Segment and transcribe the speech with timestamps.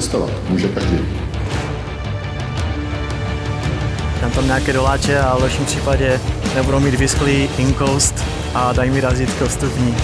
[0.00, 0.30] cestovat.
[0.48, 0.98] Může každý.
[4.20, 6.20] Dám tam nějaké doláče a v lepším případě
[6.54, 8.24] nebudou mít vysklý inkoust
[8.54, 9.96] a dají mi razítko vstupní.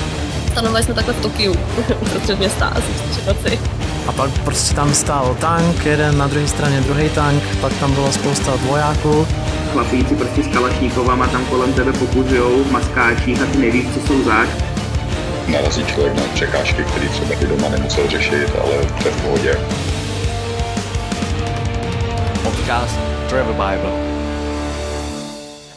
[0.53, 1.55] Stanovali jsme takhle v Tokiu,
[2.01, 3.61] uprostřed města, asi v tři noci.
[4.07, 8.13] A pak prostě tam stál tank, jeden na druhé straně druhý tank, pak tam bylo
[8.13, 9.27] spousta vojáků.
[9.73, 14.25] Chlapíci prostě s kalašníkovama tam kolem tebe pokuzujou v maskáčích a ty nevíš, co jsou
[14.25, 14.49] zač.
[15.49, 19.57] Narazí člověk na překážky, které třeba i doma nemusel řešit, ale to je v pohodě.
[22.55, 23.93] Podcast Travel Bible.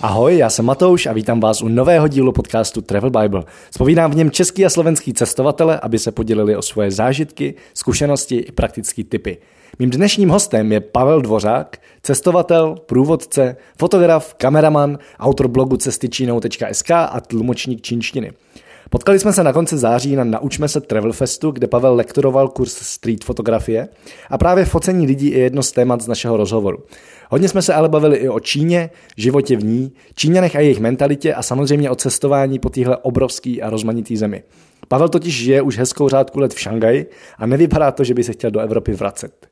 [0.01, 3.43] Ahoj, já jsem Matouš a vítám vás u nového dílu podcastu Travel Bible.
[3.71, 8.51] Spovídám v něm český a slovenský cestovatele, aby se podělili o svoje zážitky, zkušenosti i
[8.51, 9.37] praktické typy.
[9.79, 17.81] Mým dnešním hostem je Pavel Dvořák, cestovatel, průvodce, fotograf, kameraman, autor blogu cestyčínou.sk a tlumočník
[17.81, 18.31] čínštiny.
[18.89, 22.73] Potkali jsme se na konci září na Naučme se Travel Festu, kde Pavel lektoroval kurz
[22.73, 23.87] street fotografie
[24.29, 26.83] a právě focení lidí je jedno z témat z našeho rozhovoru.
[27.29, 31.33] Hodně jsme se ale bavili i o Číně, životě v ní, Číňanech a jejich mentalitě
[31.33, 34.43] a samozřejmě o cestování po téhle obrovský a rozmanitý zemi.
[34.87, 37.05] Pavel totiž žije už hezkou řádku let v Šangaji
[37.37, 39.47] a nevypadá to, že by se chtěl do Evropy vracet.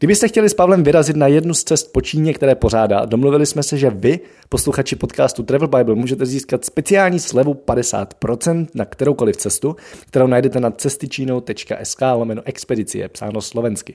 [0.00, 3.62] Kdybyste chtěli s Pavlem vyrazit na jednu z cest po Číně, které pořádá, domluvili jsme
[3.62, 9.76] se, že vy, posluchači podcastu Travel Bible, můžete získat speciální slevu 50% na kteroukoliv cestu,
[10.06, 13.94] kterou najdete na cestyčínou.sk lomeno expedicie, psáno slovensky.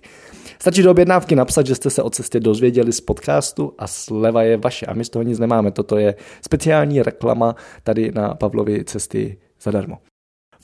[0.59, 4.57] Stačí do objednávky napsat, že jste se o cestě dozvěděli z podcastu a sleva je
[4.57, 5.71] vaše a my z toho nic nemáme.
[5.71, 9.97] Toto je speciální reklama tady na Pavlovi cesty zadarmo.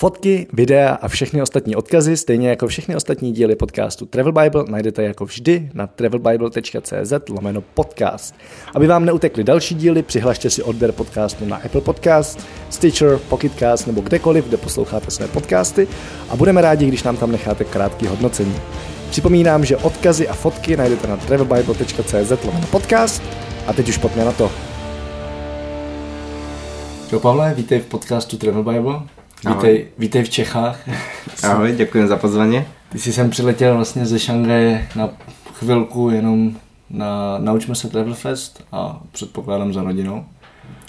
[0.02, 5.04] Fotky, videa a všechny ostatní odkazy, stejně jako všechny ostatní díly podcastu Travel Bible, najdete
[5.04, 8.36] jako vždy na travelbible.cz lomeno podcast.
[8.76, 14.02] Aby vám neutekly další díly, přihlašte si odběr podcastu na Apple Podcast, Stitcher, Pocketcast nebo
[14.02, 15.88] kdekoliv, kde posloucháte své podcasty
[16.30, 18.56] a budeme rádi, když nám tam necháte krátký hodnocení.
[19.10, 23.24] Připomínám, že odkazy a fotky najdete na travelbible.cz lomeno podcast
[23.68, 24.52] a teď už pojďme na to.
[27.10, 29.21] Čau Pavle, vítej v podcastu Travel Bible.
[29.50, 30.80] Vítej, vítej v Čechách.
[31.44, 32.66] Ahoj, děkuji za pozvání.
[32.90, 35.10] Ty jsi sem přiletěl vlastně ze Šangaje na
[35.54, 36.56] chvilku jenom
[36.90, 40.26] na Naučme se Travel Fest a předpokládám za rodinou.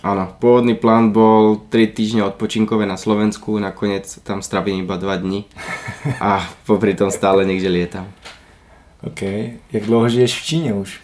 [0.03, 5.47] Áno, pôvodný plán bol 3 týždne odpočinkové na Slovensku, nakoniec tam strávim iba 2 dní
[6.19, 8.11] a popri tom stále niekde lietam.
[9.07, 9.23] OK.
[9.73, 11.01] Jak dlouho žiješ v Číně už?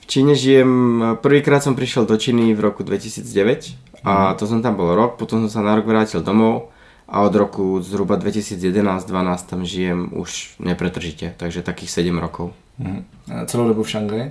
[0.00, 4.76] V Číne žijem, prvýkrát som prišiel do Číny v roku 2009 a to som tam
[4.76, 6.71] bol rok, potom som sa na rok vrátil domov
[7.12, 12.56] a od roku zhruba 2011-2012 tam žijem už nepretržite, takže takých 7 rokov.
[12.80, 13.04] Mhm.
[13.28, 14.26] A celou dobu v Šangaji?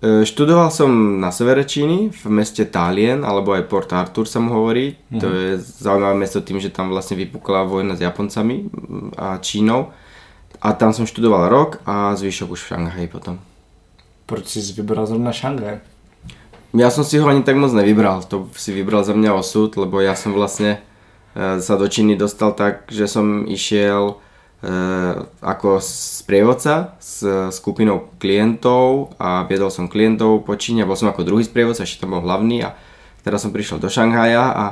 [0.00, 4.48] E, Študoval som na severe Číny, v meste Talien, alebo aj Port Arthur sa mu
[4.56, 4.96] hovorí.
[5.12, 5.20] Mhm.
[5.20, 8.72] To je zaujímavé mesto tým, že tam vlastne vypukla vojna s Japoncami
[9.20, 9.92] a Čínou.
[10.64, 13.36] A tam som študoval rok a zvyšok už v Šanghaji potom.
[14.24, 15.84] Proč jsi vybral zrovna Šangaj?
[16.72, 20.00] Ja som si ho ani tak moc nevybral, to si vybral za mňa osud, lebo
[20.00, 20.80] ja som vlastne
[21.36, 24.16] sa do Číny dostal tak, že som išiel
[24.64, 24.72] e,
[25.44, 27.20] ako sprievodca s
[27.52, 32.16] skupinou klientov a viedol som klientov po Číne, bol som ako druhý sprievodca, ešte tam
[32.16, 32.72] bol hlavný a
[33.20, 34.64] teraz som prišiel do Šanghaja a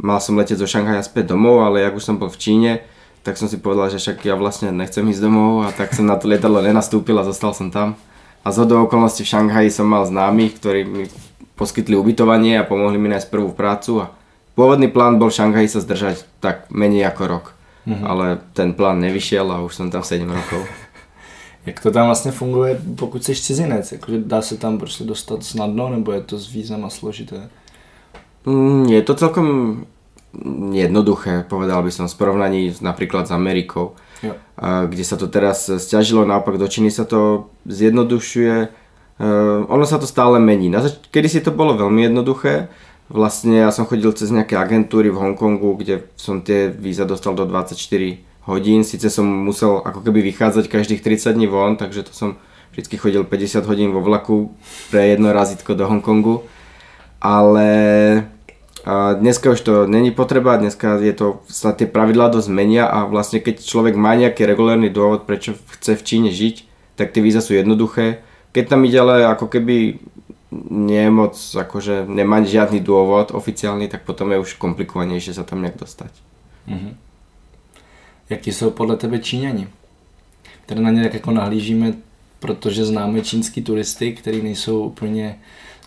[0.00, 2.72] mal som letieť zo Šanghaja späť domov, ale jak už som bol v Číne,
[3.20, 6.16] tak som si povedal, že však ja vlastne nechcem ísť domov a tak som na
[6.16, 8.00] to lietadlo nenastúpil a zostal som tam.
[8.40, 11.04] A z hodou okolností v Šanghaji som mal známych, ktorí mi
[11.60, 14.16] poskytli ubytovanie a pomohli mi nájsť prvú prácu a
[14.60, 17.46] pôvodný plán bol v Šanghaji sa zdržať tak menej ako rok.
[17.88, 18.04] Mm-hmm.
[18.04, 20.68] Ale ten plán nevyšiel a už som tam 7 rokov.
[21.66, 23.92] Jak to tam vlastně funguje, pokud jsi cizinec?
[23.92, 27.48] Jakože dá se tam prostě dostat snadno, nebo je to s vízem a složité?
[28.46, 29.48] Mm, Je to celkom
[30.72, 34.34] jednoduché, povedal by som, v porovnaní napríklad s Amerikou, Jo.
[34.86, 38.68] kde sa to teraz stiažilo, naopak do Číny sa to zjednodušuje.
[39.20, 40.72] Uh, ono sa to stále mení.
[41.10, 42.68] Kedy si to bolo veľmi jednoduché,
[43.10, 47.42] vlastne ja som chodil cez nejaké agentúry v Hongkongu, kde som tie víza dostal do
[47.42, 47.74] 24
[48.46, 52.38] hodín, síce som musel ako keby vychádzať každých 30 dní von, takže to som
[52.72, 54.54] vždy chodil 50 hodín vo vlaku
[54.94, 56.46] pre jedno razítko do Hongkongu,
[57.18, 57.68] ale
[59.18, 63.42] dneska už to není potreba, dneska je to, sa tie pravidlá dosť menia a vlastne
[63.42, 66.64] keď človek má nejaký regulárny dôvod, prečo chce v Číne žiť,
[66.96, 68.24] tak tie víza sú jednoduché.
[68.56, 70.00] Keď tam ide ale ako keby
[70.70, 75.62] nie je moc, akože nemá žiadny dôvod oficiálny, tak potom je už komplikovanejšie sa tam
[75.62, 76.12] nejak dostať.
[76.66, 76.96] Mhm.
[78.30, 79.68] Jaký jsou podle tebe Číňani?
[80.66, 81.92] Které na ně tak jako nahlížíme,
[82.38, 85.38] protože známe čínský turisty, který nejsou úplně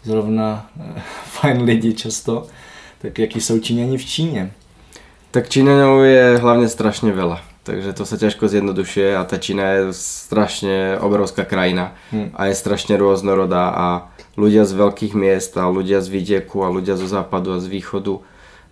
[0.04, 2.48] zrovna eh, fajn lidi často.
[3.02, 4.52] Tak jaký jsou Číňani v Číně?
[5.32, 7.42] Tak Číňanov je hlavne strašne veľa.
[7.64, 12.30] Takže to sa ťažko zjednodušuje a tá Čína je strašne obrovská krajina Hmm.
[12.36, 13.88] a je strašne rôznorodá a
[14.36, 18.20] ľudia z veľkých miest a ľudia z vidieku a ľudia zo západu a z východu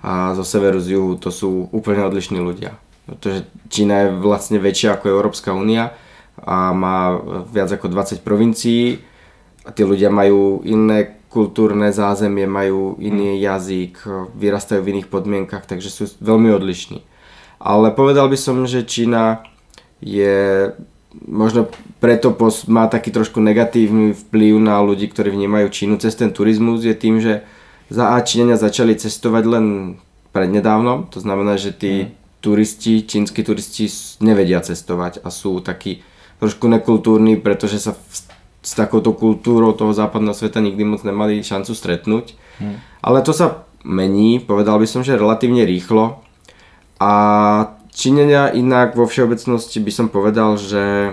[0.02, 2.76] a zo severu, z juhu, to sú úplne odlišní ľudia.
[3.06, 5.94] Pretože Čína je vlastne väčšia ako Európska únia
[6.42, 9.02] a má viac ako 20 provincií
[9.62, 14.04] a tí ľudia majú iné kultúrne zázemie, majú iný jazyk,
[14.36, 17.06] vyrastajú v iných podmienkach, takže sú veľmi odlišní.
[17.62, 19.46] Ale povedal by som, že Čína
[20.02, 20.69] je
[21.28, 21.69] možno
[22.00, 26.81] preto pos- má taký trošku negatívny vplyv na ľudí, ktorí vnímajú Čínu cez ten turizmus,
[26.81, 27.44] je tým, že
[27.92, 29.66] za A Číňania začali cestovať len
[30.31, 31.94] prednedávnom, to znamená, že tí
[32.40, 33.92] turisti, čínsky turisti
[34.24, 36.02] nevedia cestovať a sú takí
[36.40, 38.25] trošku nekultúrni, pretože sa v-
[38.64, 42.34] s takouto kultúrou toho západného sveta nikdy moc nemali šancu stretnúť.
[43.04, 46.24] Ale to sa mení, povedal by som, že relatívne rýchlo.
[47.01, 47.12] A
[47.89, 51.12] Číňania inak vo všeobecnosti by som povedal, že e,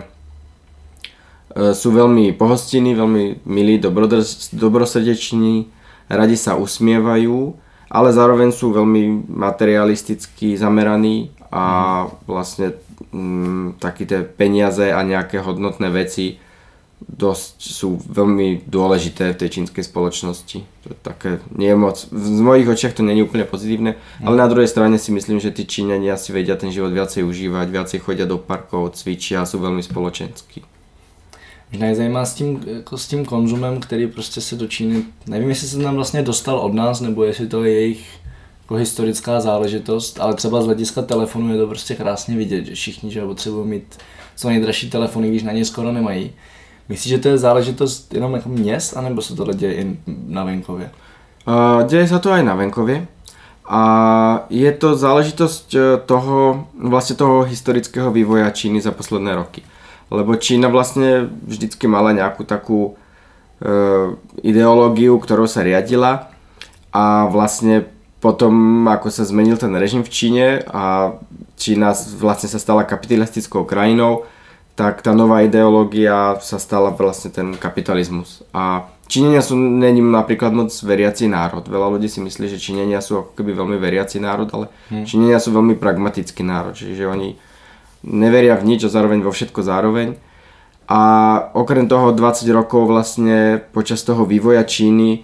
[1.73, 5.73] sú veľmi pohostinní, veľmi milí, dobrodrs- dobrosrdeční,
[6.13, 7.57] radi sa usmievajú,
[7.89, 12.77] ale zároveň sú veľmi materialisticky zameraní a vlastne
[13.09, 16.37] mm, také tie peniaze a nejaké hodnotné veci
[17.09, 20.61] dosť sú veľmi dôležité v tej čínskej spoločnosti.
[20.85, 24.45] To je také nie je moc, z mojich očiach to je úplne pozitívne, ale na
[24.45, 28.29] druhej strane si myslím, že tí Číňania si vedia ten život viacej užívať, viacej chodia
[28.29, 30.63] do parkov, cvičia sú veľmi spoločenskí.
[31.73, 35.69] Mě zajímá s tím, jako s tím konzumem, který prostě se do Číny, nevím, jestli
[35.69, 38.19] se tam vlastně dostal od nás, nebo jestli to je jejich
[38.63, 43.11] jako historická záležitost, ale třeba z hlediska telefonu je to prostě krásně vidět, že všichni
[43.11, 43.99] že potřebují mít
[44.37, 46.33] co nejdražší telefony, když na ně skoro nemají.
[46.89, 50.91] Myslíš, že to je záležitost jenom jako měst, anebo se tohle děje i na venkově?
[51.49, 53.09] Uh, deje sa to aj na venkovie
[53.69, 53.83] a
[54.49, 59.61] je to záležitosť e, toho, vlastne toho historického vývoja Číny za posledné roky.
[60.09, 62.97] Lebo Čína vlastne vždycky mala nejakú takú
[63.61, 63.73] e,
[64.41, 66.33] ideológiu, ktorou sa riadila
[66.97, 67.85] a vlastne
[68.25, 71.13] potom, ako sa zmenil ten režim v Číne a
[71.61, 74.25] Čína vlastne sa stala kapitalistickou krajinou,
[74.79, 78.47] tak tá nová ideológia sa stala vlastne ten kapitalizmus.
[78.55, 81.67] A Číňania sú není napríklad moc veriaci národ.
[81.67, 85.03] Veľa ľudí si myslí, že Číňania sú ako keby veľmi veriaci národ, ale hmm.
[85.03, 87.35] Číňania sú veľmi pragmatický národ, čiže oni
[88.07, 90.15] neveria v nič a zároveň vo všetko zároveň.
[90.87, 91.01] A
[91.59, 95.21] okrem toho 20 rokov vlastne počas toho vývoja Číny e,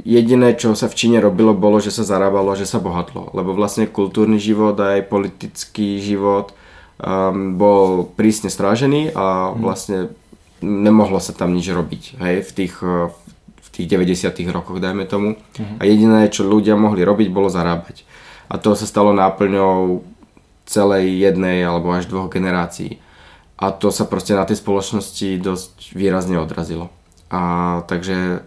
[0.00, 3.36] jediné, čo sa v Číne robilo, bolo, že sa zarábalo, že sa bohatlo.
[3.36, 6.56] Lebo vlastne kultúrny život a aj politický život
[7.00, 10.12] um, bol prísne strážený a vlastne
[10.60, 13.08] nemohlo sa tam nič robiť hej, v, tých, uh,
[13.60, 15.40] v tých 90 rokoch, dajme tomu.
[15.80, 18.04] A jediné, čo ľudia mohli robiť, bolo zarábať.
[18.52, 20.04] A to sa stalo náplňou
[20.68, 23.00] celej jednej alebo až dvoch generácií.
[23.62, 26.90] A to sa proste na tej spoločnosti dosť výrazne odrazilo.
[27.30, 28.42] A takže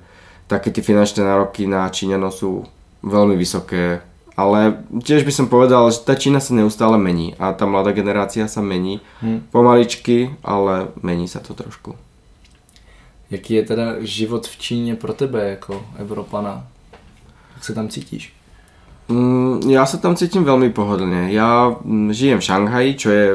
[0.46, 2.68] také tie finančné nároky na Číňanov sú
[3.02, 4.02] veľmi vysoké.
[4.36, 8.48] Ale tiež by som povedal, že tá Čína sa neustále mení a tá mladá generácia
[8.52, 9.48] sa mení Hmm.
[9.52, 11.96] pomaličky, ale mení sa to trošku.
[13.32, 16.68] Jaký je teda život v Číně pro tebe jako Evropana?
[17.56, 18.34] Jak se tam cítíš?
[19.06, 21.30] Mm, ja sa tam cítim veľmi pohodlne.
[21.30, 23.26] Ja mm, žijem v Šanghaji, čo je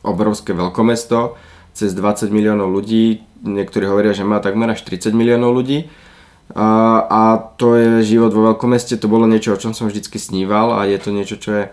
[0.00, 1.36] obrovské veľkomesto,
[1.76, 5.84] cez 20 miliónov ľudí, niektorí hovoria, že má takmer až 30 miliónov ľudí.
[6.52, 10.84] A, to je život vo veľkomeste, to bolo niečo, o čom som vždycky sníval a
[10.84, 11.64] je to niečo, čo je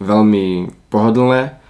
[0.00, 1.60] veľmi pohodlné,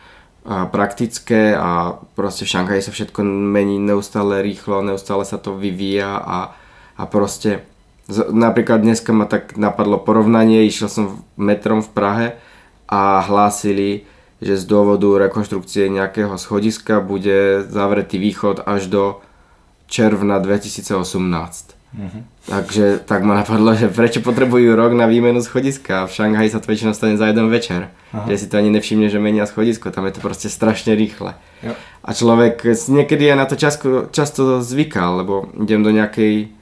[0.47, 6.23] a praktické a proste v Šanghaji sa všetko mení neustále rýchlo, neustále sa to vyvíja
[6.23, 6.55] a,
[6.95, 7.67] a proste
[8.15, 12.27] napríklad dneska ma tak napadlo porovnanie, išiel som metrom v Prahe
[12.87, 14.07] a hlásili,
[14.39, 19.03] že z dôvodu rekonštrukcie nejakého schodiska bude zavretý východ až do
[19.91, 21.76] června 2018.
[22.47, 26.05] Takže tak ma napadlo, že prečo potrebujú rok na výmenu schodiska.
[26.05, 27.89] V Šanghaji sa to väčšinou stane za jeden večer.
[28.13, 28.29] Aha.
[28.29, 29.89] Že si to ani nevšimne, že menia schodisko.
[29.89, 31.35] Tam je to proste strašne rýchle.
[31.65, 31.73] Jo.
[32.05, 36.53] A človek niekedy aj na to často, často zvykal, lebo idem do nejakej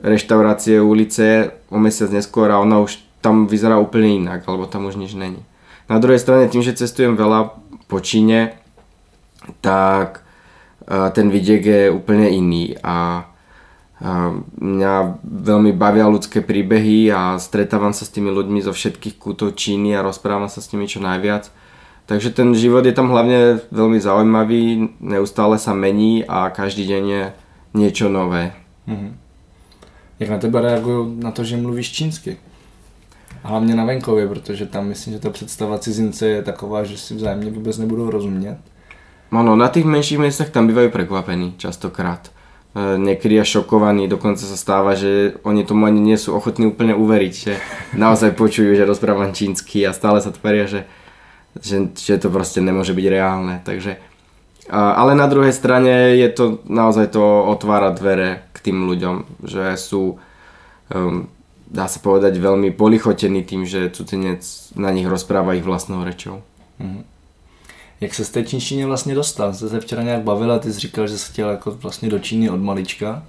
[0.00, 4.96] reštaurácie ulice o mesiac neskôr a ona už tam vyzerá úplne inak, alebo tam už
[4.96, 5.42] nič není.
[5.90, 7.52] Na druhej strane tým, že cestujem veľa
[7.90, 8.56] po Číne,
[9.60, 10.22] tak
[10.86, 13.26] eh, ten vidiek je úplne iný a
[13.98, 14.30] a
[14.62, 19.98] mňa veľmi bavia ľudské príbehy a stretávam sa s tými ľuďmi zo všetkých kútov Číny
[19.98, 21.50] a rozprávam sa s nimi čo najviac.
[22.06, 27.24] Takže ten život je tam hlavne veľmi zaujímavý, neustále sa mení a každý deň je
[27.74, 28.54] niečo nové.
[28.86, 29.18] Mhm.
[30.18, 32.36] Jak na tebe reagují na to, že mluvíš čínsky?
[33.42, 37.50] Hlavně na venkově, protože tam myslím, že ta představa cizince je taková, že si vzájemně
[37.50, 38.58] vůbec nebudou rozumět.
[39.32, 42.32] Ono, na tých menších miestach tam bývajú prekvapení častokrát.
[42.76, 46.92] E, niekedy až šokovaní, dokonca sa stáva, že oni tomu ani nie sú ochotní úplne
[46.92, 47.52] uveriť, že
[47.96, 50.84] naozaj počujú, že rozprávam čínsky a stále sa tvária, že,
[51.56, 53.64] že, že to proste nemôže byť reálne.
[53.64, 53.96] Takže,
[54.68, 60.20] ale na druhej strane je to naozaj to otvára dvere k tým ľuďom, že sú
[60.92, 61.32] um,
[61.68, 64.44] dá sa povedať veľmi polichotení tým, že cudzinec
[64.76, 66.44] na nich rozpráva ich vlastnou rečou.
[66.80, 67.17] Mhm.
[68.00, 69.54] Jak se z té čínštině vlastně dostal?
[69.54, 72.50] Jste se včera nějak bavila, ty jsi říkal, že se chtěl jako vlastně do Číny
[72.50, 73.22] od malička.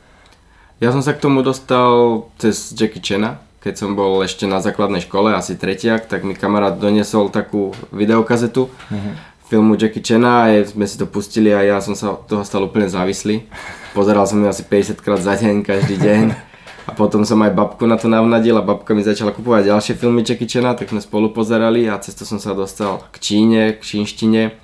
[0.80, 5.04] Ja som sa k tomu dostal cez Jackie Chana, keď som bol ešte na základnej
[5.04, 9.12] škole, asi tretiak, tak mi kamarát doniesol takú videokazetu Mhm.
[9.52, 12.88] filmu Jackie Chana a sme si to pustili a ja som sa toho stal úplne
[12.88, 13.44] závislý.
[13.92, 16.24] Pozeral som ju asi 50 krát za deň, každý deň.
[16.90, 20.26] A potom som aj babku na to navnadil a babka mi začala kupovať ďalšie filmy
[20.26, 23.82] Jackie Chana, tak sme spolu pozerali a cez to som sa dostal k Číne, k
[23.86, 24.58] čínštine.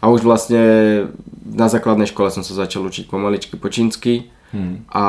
[0.00, 0.62] A už vlastne
[1.44, 4.88] na základnej škole som sa začal učiť pomaličky po čínsky Hmm.
[4.88, 5.04] a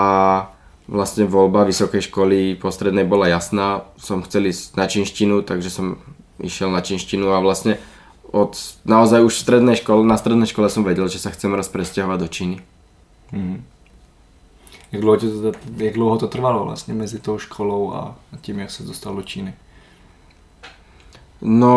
[0.90, 3.88] vlastne voľba vysokej školy postrednej bola jasná.
[3.96, 6.02] Som chcel ísť na čínštinu, takže som
[6.44, 7.80] išiel na čínštinu a vlastne
[8.36, 11.72] od naozaj už v strednej škole, na strednej škole som vedel, že sa chcem raz
[11.72, 12.58] presťahovať do Číny.
[13.32, 13.64] Hmm.
[14.92, 18.84] Jak dlouho, to, jak dlouho to trvalo vlastně mezi tou školou a tím, jak se
[18.84, 19.54] dostal do Číny?
[21.42, 21.74] No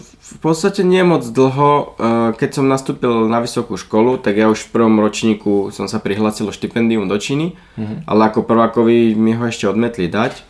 [0.00, 4.64] v podstate nie moc dlho, eh, keď som nastúpil na vysokú školu, tak ja už
[4.64, 8.08] v prvom ročníku som sa prihlásil o štipendium do Číny, Mhm.
[8.08, 10.40] ale ako prvákovi mi ho ešte odmetli dať,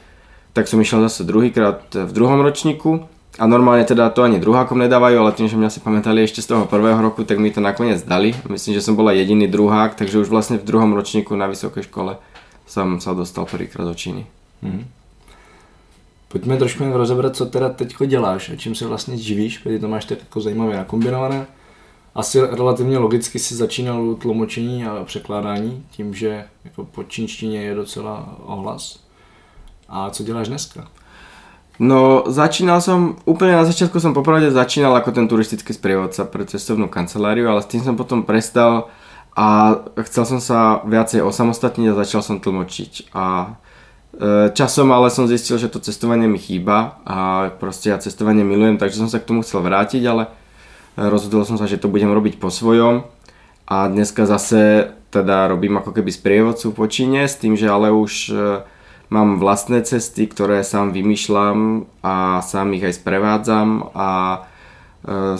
[0.54, 3.02] tak som išiel zase druhýkrát v druhom ročníku
[3.34, 6.54] a normálne teda to ani druhákom nedávajú, ale tým, že mňa si pamätali ešte z
[6.54, 8.30] toho prvého roku, tak mi to nakoniec dali.
[8.46, 12.22] Myslím, že som bola jediný druhák, takže už vlastne v druhom ročníku na vysokej škole
[12.64, 14.26] som sa dostal prvýkrát do Číny.
[14.62, 14.86] Hmm.
[16.28, 19.88] Pojďme trošku jen rozebrat, co teda teďko děláš a čím se vlastně živíš, protože to
[19.88, 21.46] máš tak jako zajímavě nakombinované.
[22.14, 28.36] Asi relativně logicky si začínal tlumočení a překládání, tím, že jako po čínštině je docela
[28.42, 28.98] ohlas.
[29.88, 30.88] A co děláš dneska?
[31.74, 36.86] No, začínal som, úplne na začiatku som popravde začínal ako ten turistický sprievodca pre cestovnú
[36.86, 38.94] kanceláriu, ale s tým som potom prestal
[39.34, 43.10] a chcel som sa viacej osamostatniť a začal som tlmočiť.
[43.10, 43.58] A
[44.14, 48.78] e, časom ale som zistil, že to cestovanie mi chýba a proste ja cestovanie milujem,
[48.78, 50.30] takže som sa k tomu chcel vrátiť, ale
[50.94, 53.02] rozhodol som sa, že to budem robiť po svojom
[53.66, 58.30] a dneska zase teda robím ako keby sprievodcu po Číne s tým, že ale už
[58.30, 58.34] e,
[59.10, 64.38] mám vlastné cesty, ktoré sám vymýšľam a sám ich aj sprevádzam a e,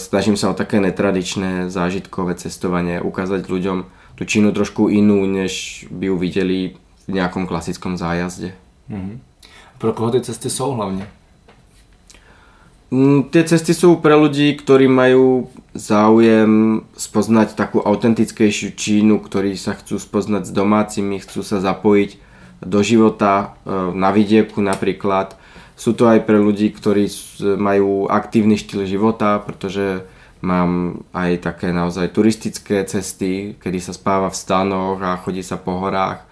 [0.00, 3.78] snažím sa o také netradičné zážitkové cestovanie, ukázať ľuďom
[4.14, 6.58] tú Čínu trošku inú, než by ju videli
[7.04, 8.54] v nejakom klasickom zájazde.
[8.88, 9.20] Mhm.
[9.78, 11.08] Pro koho ty cesty jsou hlavně?
[12.94, 19.74] Mm, Tie cesty sú pre ľudí, ktorí majú záujem spoznať takú autentickejšiu Čínu, ktorí sa
[19.74, 22.10] chcú spoznať s domácimi, chcú sa zapojiť
[22.64, 25.36] do života e, na vidieku napríklad.
[25.74, 27.10] Sú to aj pre ľudí, ktorí
[27.58, 30.06] majú aktívny štýl života, pretože
[30.44, 35.80] mám aj také naozaj turistické cesty, kedy sa spáva v stanoch a chodí sa po
[35.80, 36.22] horách.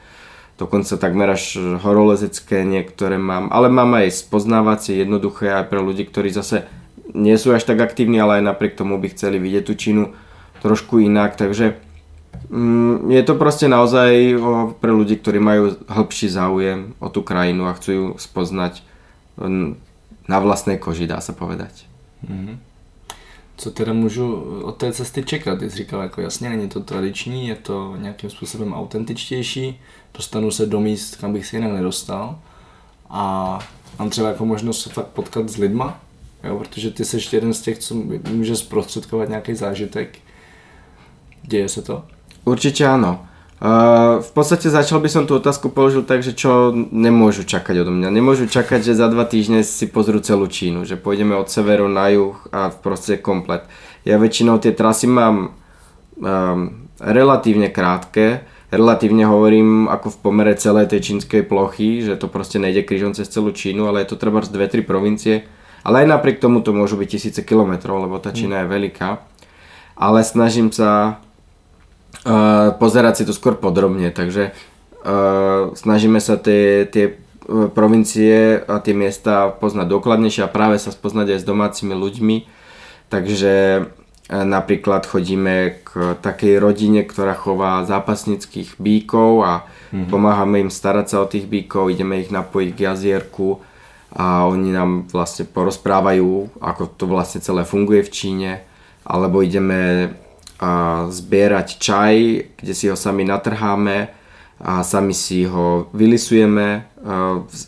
[0.60, 6.30] Dokonca takmer až horolezecké niektoré mám, ale mám aj spoznávacie, jednoduché aj pre ľudí, ktorí
[6.30, 6.68] zase
[7.16, 10.14] nie sú až tak aktívni, ale aj napriek tomu by chceli vidieť tú Čínu
[10.62, 11.82] trošku inak, takže
[12.50, 17.68] mm, je to proste naozaj o, pre ľudí, ktorí majú hĺbší záujem o tú krajinu
[17.68, 18.82] a chcú ju spoznať
[19.38, 19.76] mm,
[20.28, 21.86] na vlastnej koži, dá sa povedať.
[22.22, 22.72] Mhm.
[23.56, 25.62] Co teda můžu od té cesty čekat?
[25.62, 29.80] Jsi říkal, jako jasně, není to tradiční, je to nějakým způsobem autentičtější,
[30.14, 32.38] dostanu se do míst, kam bych se jinak nedostal
[33.10, 33.58] a
[33.98, 36.00] mám třeba jako možnost se fakt potkat s lidma,
[36.44, 37.94] jo, protože ty jsi jeden z těch, co
[38.30, 40.18] může zprostředkovat nějaký zážitek.
[41.42, 42.04] Děje se to?
[42.42, 43.28] Určite áno.
[43.62, 47.94] Uh, v podstate začal by som tú otázku položil tak, že čo nemôžu čakať odo
[47.94, 48.10] mňa.
[48.10, 52.10] Nemôžu čakať, že za dva týždne si pozrú celú Čínu, že pôjdeme od severu na
[52.10, 53.62] juh a proste komplet.
[54.02, 55.54] Ja väčšinou tie trasy mám
[56.18, 58.42] um, relatívne krátke,
[58.74, 63.30] relatívne hovorím ako v pomere celej tej čínskej plochy, že to proste nejde krížom cez
[63.30, 65.46] celú Čínu, ale je to treba z 2-3 provincie.
[65.86, 69.22] Ale aj napriek tomu to môžu byť tisíce kilometrov, lebo tá Čína je veľká.
[69.94, 71.22] Ale snažím sa
[72.24, 77.16] uh, pozerať si to skôr podrobne, takže uh, snažíme sa tie, tie
[77.48, 82.36] uh, provincie a tie miesta poznať dokladnejšie a práve sa spoznať aj s domácimi ľuďmi.
[83.12, 90.08] Takže uh, napríklad chodíme k takej rodine, ktorá chová zápasnických bíkov a mm-hmm.
[90.08, 93.60] pomáhame im starať sa o tých bíkov, ideme ich napojiť k jazierku,
[94.12, 98.50] a oni nám vlastne porozprávajú, ako to vlastne celé funguje v Číne,
[99.08, 100.12] alebo ideme
[100.62, 100.70] a
[101.10, 102.14] zbierať čaj,
[102.62, 104.14] kde si ho sami natrháme
[104.62, 106.86] a sami si ho vylisujeme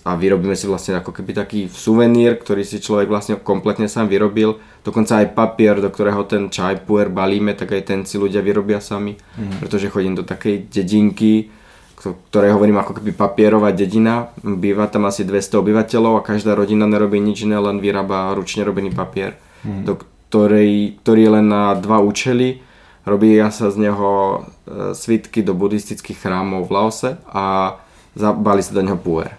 [0.06, 4.62] a vyrobíme si vlastne ako keby taký suvenír, ktorý si človek vlastne kompletne sám vyrobil.
[4.86, 8.78] Dokonca aj papier, do ktorého ten čaj puer balíme, tak aj ten si ľudia vyrobia
[8.78, 9.58] sami, mm.
[9.58, 11.50] pretože chodím do takej dedinky,
[11.98, 14.30] ktoré hovorím ako keby papierová dedina.
[14.38, 18.94] Býva tam asi 200 obyvateľov a každá rodina nerobí nič iné, len vyrába ručne robený
[18.94, 19.34] papier,
[19.66, 19.82] mm.
[19.82, 22.62] do ktorej, ktorý je len na dva účely
[23.04, 27.76] Robia sa z neho e, svitky do buddhistických chrámov v Laose a
[28.16, 29.36] zabali sa do neho puer.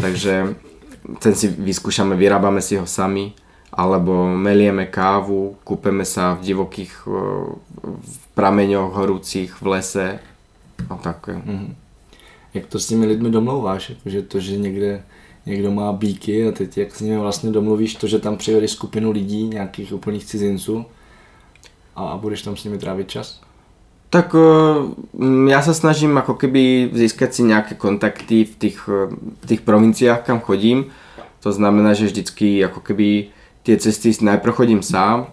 [0.00, 0.56] Takže
[1.20, 3.36] ten si vyskúšame, vyrábame si ho sami,
[3.72, 7.12] alebo melieme kávu, kúpeme sa v divokých e,
[7.84, 10.06] v prameňoch horúcich v lese
[10.88, 11.36] a také.
[11.36, 11.74] Mm-hmm.
[12.54, 13.92] Jak to s těmi lidmi domlouváš?
[14.04, 15.02] Že to, že někde
[15.46, 19.10] někdo má bíky a teď jak s nimi vlastně domluvíš to, že tam přivedeš skupinu
[19.10, 20.84] lidí, nějakých úplných cizinců,
[21.96, 23.40] a budeš tam s nimi trávit čas?
[24.12, 24.44] Tak eh,
[25.48, 30.28] ja sa snažím ako keby získať si nejaké kontakty v tých, eh, v tých provinciách,
[30.28, 30.92] kam chodím.
[31.40, 33.32] To znamená, že vždycky ako keby
[33.66, 35.30] tie cesty najprv chodím sám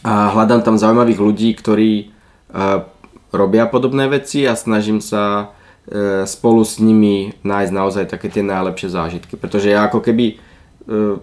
[0.00, 2.88] a hľadám tam zaujímavých ľudí, ktorí uh,
[3.28, 8.88] robia podobné veci a snažím sa uh, spolu s nimi nájsť naozaj také tie najlepšie
[8.88, 9.36] zážitky.
[9.36, 11.20] Pretože ja ako keby uh,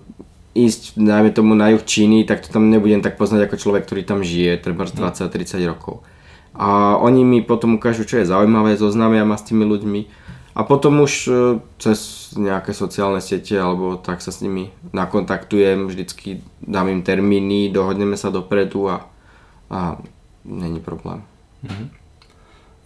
[0.58, 4.02] ísť, najmä tomu na juh Číny, tak to tam nebudem tak poznať ako človek, ktorý
[4.02, 6.02] tam žije, treba 20-30 rokov.
[6.58, 10.02] A oni mi potom ukážu, čo je zaujímavé, zoznámia ma s tými ľuďmi
[10.58, 11.32] a potom už e,
[11.78, 18.18] cez nejaké sociálne siete alebo tak sa s nimi nakontaktujem, vždycky dám im termíny, dohodneme
[18.18, 19.06] sa dopredu a,
[19.70, 20.02] a
[20.42, 21.22] není problém.
[21.62, 21.88] Mm-hmm.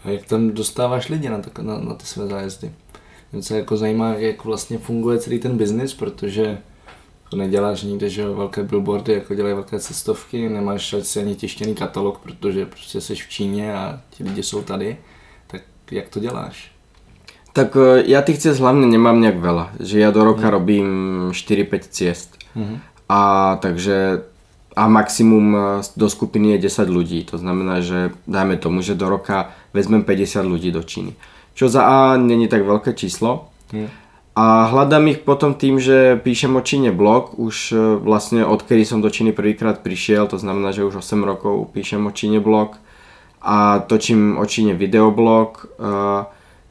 [0.04, 2.72] A jak tam dostáváš lidi na, na, na ty své zájezdy?
[3.32, 6.58] Mě se jako zajímá, jak vlastně funguje celý ten biznis, protože
[7.32, 12.20] to neděláš nikde, že velké billboardy, jako dělají velké cestovky, nemáš asi ani tištěný katalog,
[12.20, 14.98] protože prostě jsi v Číně a ti lidi jsou tady,
[15.48, 16.72] tak jak to děláš?
[17.52, 20.54] Tak e, ja tých ciest hlavne nemám nejak veľa, že ja do roka mm.
[20.56, 20.88] robím
[21.36, 22.40] 4-5 ciest.
[22.56, 22.78] Mm-hmm.
[23.12, 23.22] A
[23.60, 24.24] takže
[24.72, 25.60] a maximum e,
[26.00, 30.48] do skupiny je 10 ľudí, to znamená, že dajme tomu, že do roka vezmem 50
[30.48, 31.20] ľudí do Číny.
[31.52, 34.01] Čo za A není tak veľké číslo, mm.
[34.32, 39.04] A hľadám ich potom tým, že píšem o Číne blog, už e, vlastne odkedy som
[39.04, 42.80] do Číny prvýkrát prišiel, to znamená, že už 8 rokov píšem o Číne blog
[43.44, 45.64] a točím o Číne videoblog, e,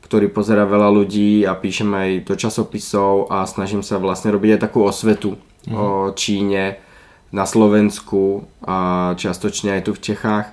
[0.00, 4.60] ktorý pozera veľa ľudí a píšem aj do časopisov a snažím sa vlastne robiť aj
[4.64, 5.36] takú osvetu
[5.68, 5.76] mm.
[5.76, 6.80] o Číne
[7.28, 10.48] na Slovensku a čiastočne aj tu v Čechách.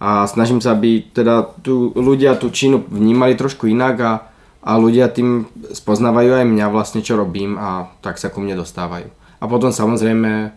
[0.00, 4.12] A snažím sa, aby teda tu ľudia tú Čínu vnímali trošku inak a
[4.60, 9.08] a ľudia tým spoznávajú aj mňa vlastne, čo robím a tak sa ku mne dostávajú.
[9.40, 10.48] A potom samozrejme e,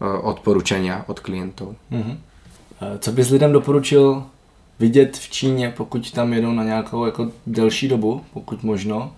[0.00, 1.76] odporúčania od klientov.
[1.92, 2.16] Uh-huh.
[2.80, 4.24] Co bys lidem doporučil
[4.78, 9.12] vidět v Číně, pokud tam jedou na nějakou jako delší dobu, pokud možno,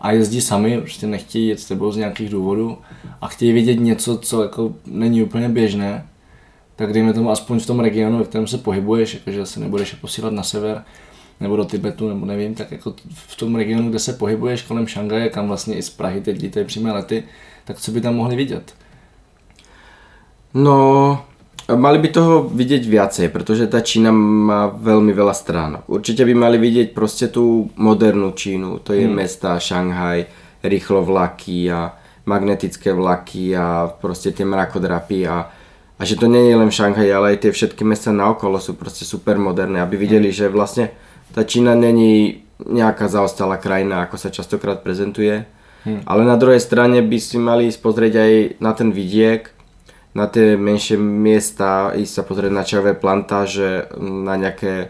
[0.00, 2.78] a jezdí sami, prostě nechtějí jet s tebou z nějakých důvodů
[3.20, 6.06] a chtějí vidět něco, co jako není úplně běžné,
[6.76, 10.32] tak dejme tomu aspoň v tom regionu, ve kterém se pohybuješ, jakože se nebudeš posílat
[10.32, 10.84] na sever,
[11.40, 15.28] nebo do Tibetu, nebo nevím, tak jako v tom regionu, kde se pohybuješ kolem Šangaje,
[15.28, 17.24] kam vlastně i z Prahy teď lítají přímé lety,
[17.64, 18.74] tak co by tam mohli vidět?
[20.54, 21.24] No,
[21.76, 25.82] mali by toho vidieť viacej, pretože tá Čína má veľmi veľa stránok.
[25.90, 29.16] Určite by mali vidieť proste tú modernú Čínu, to je hmm.
[29.16, 30.30] mesta, Šanghaj,
[30.62, 35.50] rýchlo vlaky a magnetické vlaky a proste tie mrakodrapy a,
[35.98, 38.78] a že to nie je len v Šanghaji, ale aj tie všetky mesta naokolo sú
[38.78, 40.38] proste super moderné, aby videli, hmm.
[40.38, 40.94] že vlastne
[41.34, 45.42] tá Čína není nejaká zaostalá krajina, ako sa častokrát prezentuje.
[45.82, 46.00] Hmm.
[46.06, 49.50] Ale na druhej strane by si mali ísť pozrieť aj na ten vidiek,
[50.14, 54.88] na tie menšie miesta, ísť sa pozrieť na čajové plantáže, na nejaké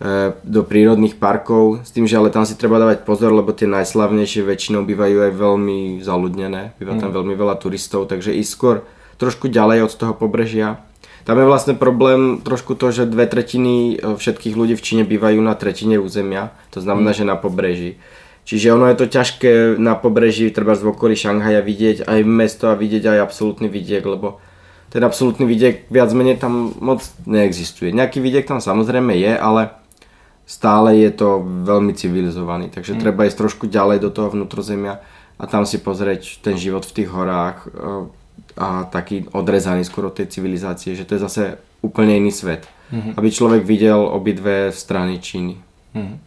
[0.00, 3.68] e, do prírodných parkov, s tým, že ale tam si treba dávať pozor, lebo tie
[3.68, 7.18] najslavnejšie väčšinou bývajú aj veľmi zaludnené, býva tam hmm.
[7.20, 8.76] veľmi veľa turistov, takže ísť skôr
[9.20, 10.82] trošku ďalej od toho pobrežia
[11.24, 15.40] tam je vlastne problém trošku to, že dve tretiny e, všetkých ľudí v Číne bývajú
[15.40, 17.18] na tretine územia, to znamená, mm.
[17.18, 17.96] že na pobreží.
[18.44, 22.76] Čiže ono je to ťažké na pobreží, treba v okolí Šanghaja vidieť aj mesto a
[22.76, 24.36] vidieť aj absolútny vidiek, lebo
[24.92, 27.88] ten absolútny vidiek viac menej tam moc neexistuje.
[27.96, 29.72] Nejaký vidiek tam samozrejme je, ale
[30.44, 33.00] stále je to veľmi civilizovaný, takže mm.
[33.00, 35.00] treba ísť trošku ďalej do toho vnútrozemia
[35.40, 37.68] a tam si pozrieť ten život v tých horách, e,
[38.56, 41.42] a taký odrezaný skoro od tej civilizácie, že to je zase
[41.82, 42.66] úplne iný svet.
[42.92, 43.18] Mm-hmm.
[43.18, 45.58] Aby človek videl obidve strany Číny.
[45.94, 46.18] Mm-hmm.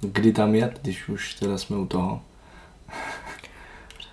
[0.00, 2.20] Kdy tam jet, když už teda jsme u toho?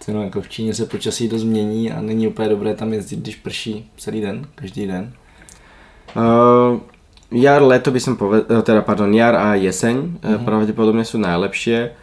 [0.08, 3.36] No, jako v Číně se počasí dost změní a není úplně dobré tam jezdit, když
[3.36, 5.14] prší celý den, každý den.
[6.16, 6.80] Uh,
[7.32, 10.46] jar, leto by som povedal, teda pardon, jar a jeseň uh-huh.
[10.46, 12.03] pravdepodobne sú najlepšie.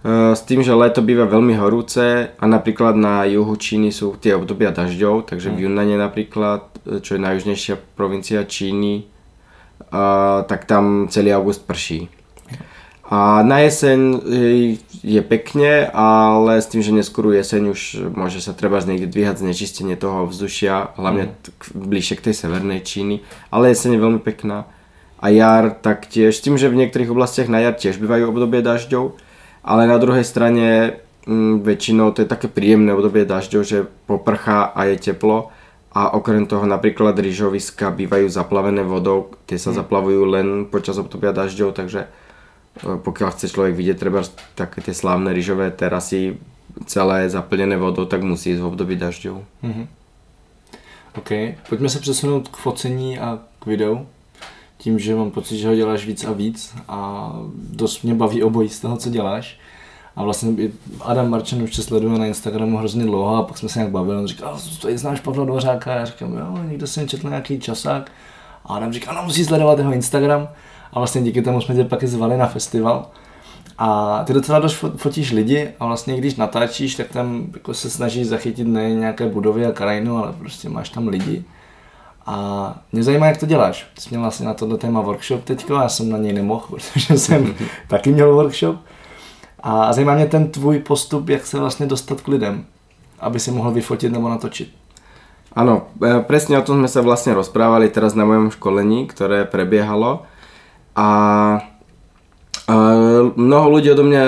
[0.00, 4.32] Uh, s tým, že leto býva veľmi horúce a napríklad na juhu Číny sú tie
[4.32, 6.72] obdobia dažďov, takže v Junane napríklad,
[7.04, 12.08] čo je najjužnejšia provincia Číny, uh, tak tam celý august prší.
[13.10, 14.22] A na jeseň
[15.02, 17.80] je pekne, ale s tým, že neskôr jeseň už
[18.14, 21.74] môže sa treba niekde dvíhať znečistenie toho vzdušia, hlavne mm.
[21.74, 24.70] bližšie k tej severnej Číny, ale jeseň je veľmi pekná.
[25.18, 29.18] A jar taktiež, s tým, že v niektorých oblastiach na jar tiež bývajú obdobie dažďov,
[29.70, 30.98] ale na druhej strane
[31.30, 35.54] m, väčšinou to je také príjemné obdobie dažďov, že poprchá a je teplo
[35.94, 39.76] a okrem toho napríklad rýžoviska bývajú zaplavené vodou, tie sa mm.
[39.78, 42.10] zaplavujú len počas obdobia dažďov, takže
[42.80, 44.22] pokiaľ chce človek vidieť treba
[44.54, 46.38] také tie slávne rýžové terasy
[46.86, 49.36] celé zaplnené vodou, tak musí ísť v období dažďov.
[49.42, 49.86] Mm-hmm.
[51.18, 51.30] OK,
[51.68, 54.06] pojďme se přesunout k focení a k videu.
[54.80, 58.68] Tím, že mám pocit, že ho děláš víc a víc a dost mě baví obojí
[58.68, 59.58] z toho, co děláš.
[60.16, 63.78] A vlastně Adam Marčan už tě sleduje na Instagramu hrozně dlouho a pak jsme se
[63.78, 64.18] nějak bavili.
[64.18, 65.94] On říkal, je znáš Pavla Dvořáka?
[65.94, 68.10] Já říkám, jo, někdo jsem četl nějaký časák.
[68.64, 70.48] A Adam říkal, no musí sledovat jeho Instagram
[70.92, 73.10] a vlastně díky tomu jsme tě pak zvali na festival.
[73.78, 78.26] A ty docela dost fotíš lidi a vlastně když natáčíš, tak tam jako se snažíš
[78.26, 81.44] zachytit ne nějaké budovy a krajinu, ale prostě máš tam lidi.
[82.30, 83.86] A mě zajímá, jak to děláš.
[83.94, 87.18] Ty jsi měl vlastně na tohle téma workshop teďko, já jsem na něj nemohl, protože
[87.18, 87.54] jsem
[87.88, 88.76] taky měl workshop.
[89.60, 92.64] A zajímá mě ten tvůj postup, jak se vlastně dostat k lidem,
[93.20, 94.70] aby si mohl vyfotit nebo natočit.
[95.50, 100.22] Áno, e, presne o tom sme sa vlastne rozprávali teraz na mojom školení, ktoré prebiehalo
[100.94, 101.10] a,
[102.70, 102.74] a
[103.34, 104.24] mnoho ľudí odo mňa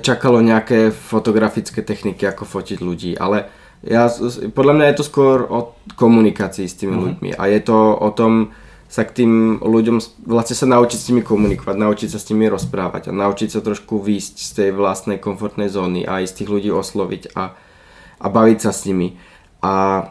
[0.00, 3.52] čakalo nejaké fotografické techniky, ako fotiť ľudí, ale
[3.86, 4.12] ja,
[4.52, 7.04] podľa mňa je to skôr o komunikácii s tými mm-hmm.
[7.06, 8.52] ľuďmi a je to o tom
[8.90, 13.08] sa k tým ľuďom, vlastne sa naučiť s nimi komunikovať, naučiť sa s nimi rozprávať
[13.08, 16.70] a naučiť sa trošku výjsť z tej vlastnej komfortnej zóny a aj z tých ľudí
[16.74, 17.54] osloviť a,
[18.18, 19.14] a baviť sa s nimi.
[19.62, 20.04] A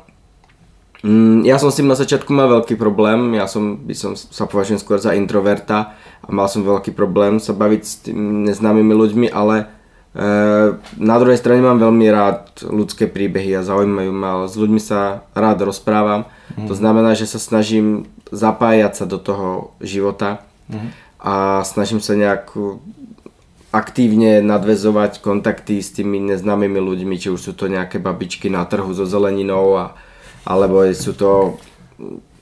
[1.00, 4.44] Mm, ja som s tým na začiatku mal veľký problém, ja som, by som sa
[4.44, 9.28] považujem skôr za introverta a mal som veľký problém sa baviť s tým neznámymi ľuďmi,
[9.32, 9.72] ale
[10.98, 15.22] na druhej strane mám veľmi rád ľudské príbehy a zaujímajú ma, ale s ľuďmi sa
[15.38, 16.26] rád rozprávam.
[16.58, 16.66] Mm.
[16.66, 20.90] To znamená, že sa snažím zapájať sa do toho života mm.
[21.22, 22.50] a snažím sa nejak
[23.70, 28.90] aktívne nadvezovať kontakty s tými neznámymi ľuďmi, či už sú to nejaké babičky na trhu
[28.98, 29.86] so zeleninou a
[30.48, 31.62] alebo sú to,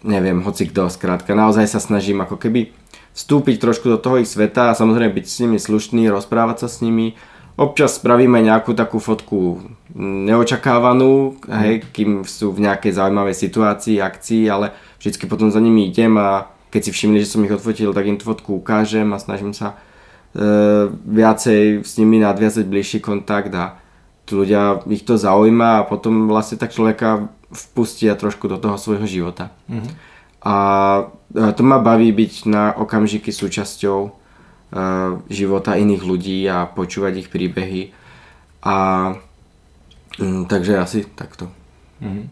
[0.05, 2.71] neviem, hoci kto, skrátka, naozaj sa snažím ako keby
[3.17, 6.85] vstúpiť trošku do toho ich sveta a samozrejme byť s nimi slušný, rozprávať sa s
[6.85, 7.17] nimi.
[7.57, 9.65] Občas spravíme nejakú takú fotku
[9.97, 16.13] neočakávanú, hej, kým sú v nejakej zaujímavej situácii, akcii, ale vždycky potom za nimi idem
[16.21, 19.57] a keď si všimli, že som ich odfotil, tak im tú fotku ukážem a snažím
[19.57, 19.75] sa e,
[20.93, 23.81] viacej s nimi nadviazať bližší kontakt a
[24.29, 29.49] ľudia, ich to zaujíma a potom vlastne tak človeka vpustia trošku do toho svojho života.
[29.65, 29.91] Mm-hmm.
[30.45, 30.55] A
[31.55, 34.26] to ma baví byť na okamžiky súčasťou
[35.29, 37.91] života iných ľudí a počúvať ich príbehy.
[38.63, 38.75] A
[40.19, 41.47] um, takže asi takto.
[42.01, 42.29] Mm-hmm.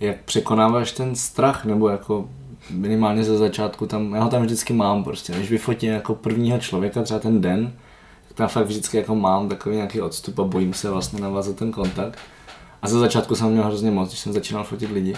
[0.00, 2.28] Jak překonáváš ten strach, nebo jako
[2.70, 7.02] minimálně ze začátku tam, já ho tam vždycky mám prostě, než vyfotím jako prvního člověka,
[7.02, 7.72] třeba ten den,
[8.28, 11.72] tak tam fakt vždycky jako mám takový nějaký odstup a bojím se vlastně navázat ten
[11.72, 12.18] kontakt.
[12.82, 15.14] A za začátku jsem měl hrozně moc, když jsem začínal fotit lidi.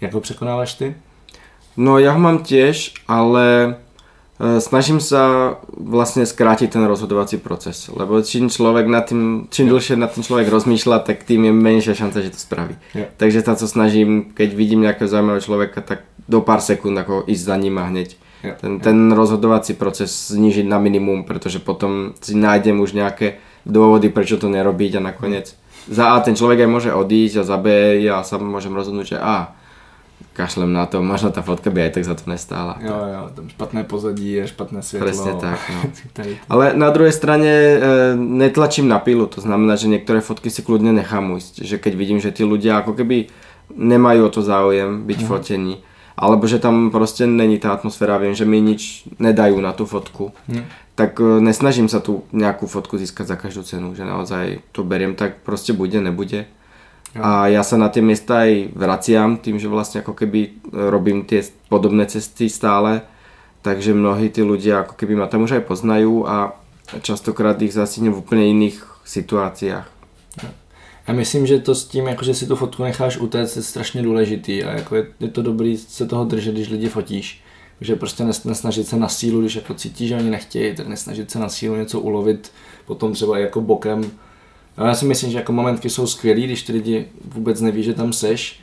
[0.00, 0.94] Jak ho překonáváš ty?
[1.76, 3.74] No ja ho mám tiež, ale e,
[4.40, 10.08] snažím sa vlastne skrátiť ten rozhodovací proces, lebo čím človek nad tým, čím dlhšie nad
[10.08, 12.74] tým človek rozmýšľa, tak tým je menšia šanca, že to spraví.
[12.96, 13.12] Yeah.
[13.20, 17.44] Takže sa to snažím, keď vidím nejakého zaujímavého človeka, tak do pár sekúnd ako ísť
[17.44, 18.16] za ním a hneď.
[18.40, 18.56] Yeah.
[18.56, 24.40] Ten, ten rozhodovací proces znižiť na minimum, pretože potom si nájdem už nejaké dôvody, prečo
[24.40, 25.52] to nerobiť a nakoniec
[25.90, 29.18] za A ten človek aj môže odísť a za B ja sa môžem rozhodnúť, že
[29.18, 29.56] A
[30.32, 32.80] kašlem na to, možno tá fotka by aj tak za to nestála.
[32.80, 35.04] Jo, jo, tam špatné pozadí je špatné svetlo.
[35.04, 35.80] Presne tak, no.
[36.52, 37.76] Ale na druhej strane e,
[38.16, 42.18] netlačím na pilu, to znamená, že niektoré fotky si kľudne nechám ujsť, že keď vidím,
[42.22, 43.28] že tí ľudia ako keby
[43.74, 45.28] nemajú o to záujem byť mm.
[45.28, 45.74] fotení,
[46.14, 50.32] alebo že tam proste není tá atmosféra, viem, že mi nič nedajú na tú fotku,
[50.48, 54.84] mm tak e, nesnažím sa tu nejakú fotku získať za každú cenu, že naozaj to
[54.84, 56.44] beriem tak proste bude, nebude.
[57.14, 61.26] A ja sa na tie miesta aj vraciam tým, že vlastne ako keby e, robím
[61.26, 63.02] tie podobné cesty stále,
[63.66, 66.54] takže mnohí tí ľudia ako keby ma tam už aj poznajú a
[67.02, 70.00] častokrát ich zasínem v úplne iných situáciách.
[71.06, 74.64] Já myslím, že to s tím, že si tu fotku necháš utéct, je strašně důležitý
[74.64, 77.42] a jako je, je to dobrý se toho držet, když lidi fotíš.
[77.80, 81.30] Že prostě nes, nesnažit se na sílu, když jako cítíš, že oni nechtějí, tak nesnažit
[81.30, 82.52] se na sílu něco ulovit,
[82.86, 84.10] potom třeba jako bokem.
[84.80, 87.94] A já si myslím, že jako momentky jsou skvělý, když ty lidi vůbec neví, že
[87.94, 88.60] tam seš,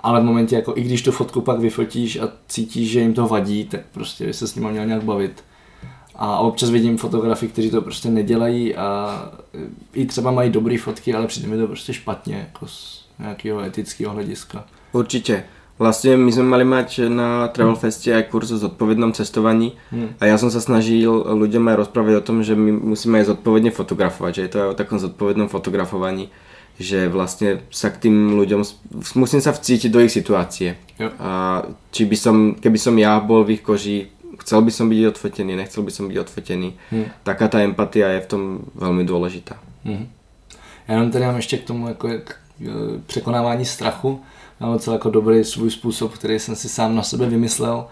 [0.00, 3.26] ale v momentě, jako i když tu fotku pak vyfotíš a cítíš, že jim to
[3.26, 5.44] vadí, tak prostě by se s nimi měl nějak bavit.
[6.14, 9.22] A občas vidím fotografy, kteří to prostě nedělají a
[9.92, 14.14] i třeba mají dobré fotky, ale přijde mi to prostě špatně, jako z nějakého etického
[14.14, 14.64] hlediska.
[14.92, 15.44] Určite.
[15.78, 20.18] Vlastne my sme mali mať na Travel Feste aj kurz o zodpovednom cestovaní Hmm.
[20.20, 23.70] a ja som sa snažil ľuďom aj rozprávať o tom, že my musíme aj zodpovedne
[23.70, 26.28] fotografovať, že je to aj o takom zodpovednom fotografovaní,
[26.80, 28.60] že vlastne sa k tým ľuďom,
[29.14, 30.74] musím sa vcítiť do ich situácie.
[30.98, 31.14] Jo.
[31.22, 31.62] A
[31.94, 34.10] či by som, keby som ja bol v ich koži,
[34.42, 36.74] chcel by som byť odfotený, nechcel by som byť odfotený.
[36.90, 37.06] Hmm.
[37.22, 38.42] Taká tá empatia je v tom
[38.74, 39.58] veľmi dôležitá.
[39.84, 40.06] Mhm.
[40.88, 44.20] Já jenom tady mám ještě k tomu jako k e, překonávání strachu.
[44.60, 47.86] Mám docela jako dobrý svůj způsob, který jsem si sám na sebe vymyslel.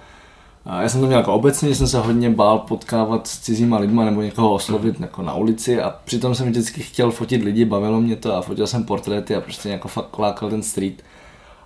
[0.80, 4.22] Já jsem to měl jako obecně, jsem se hodně bál potkávat s cizíma lidma nebo
[4.22, 8.36] někoho oslovit jako na ulici a přitom jsem vždycky chtěl fotit lidi, bavilo mě to
[8.36, 11.02] a fotil jsem portréty a prostě jako fakt lákal ten street.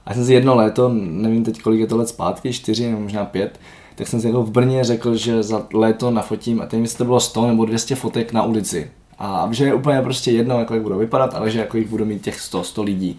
[0.07, 3.25] A jsem si jedno léto, nevím teď kolik je to let zpátky, čtyři nebo možná
[3.25, 3.61] pět,
[3.95, 7.05] tak jsem si jako v Brně řekl, že za léto nafotím a teď jestli to
[7.05, 8.91] bylo 100 nebo 200 fotek na ulici.
[9.19, 12.05] A že je úplně prostě jedno, jako jak budou vypadat, ale že jako jich budu
[12.05, 13.19] mít těch 100, 100 lidí.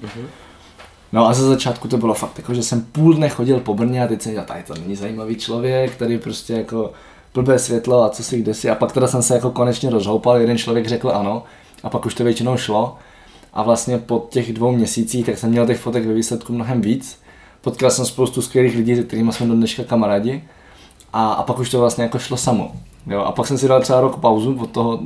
[1.13, 4.03] No a ze začátku to bylo fakt jako, že jsem půl dne chodil po Brně
[4.03, 6.91] a teď jsem říkal, tady to není zajímavý člověk, tady prostě jako
[7.33, 8.69] blbé světlo a co si kde si.
[8.69, 11.43] A pak teda jsem se jako konečně rozhoupal, jeden člověk řekl ano
[11.83, 12.95] a pak už to většinou šlo.
[13.53, 17.19] A vlastně po těch dvou měsících tak jsem měl těch fotek ve výsledku mnohem víc.
[17.61, 20.43] Potkal jsem spoustu skvělých lidí, se kterými jsme do dneška kamarádi.
[21.13, 22.71] A, a pak už to vlastně jako šlo samo.
[23.07, 24.99] Jo, a pak jsem si dal třeba rok pauzu od toho